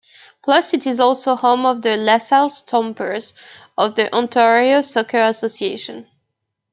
Plus 0.41 0.73
it 0.73 0.87
is 0.87 0.99
also 0.99 1.35
home 1.35 1.61
to 1.61 1.79
the 1.79 1.95
Lasalle 1.95 2.49
Stompers, 2.49 3.33
of 3.77 3.93
the 3.95 4.11
Ontario 4.11 4.81
Soccer 4.81 5.21
Association. 5.21 6.07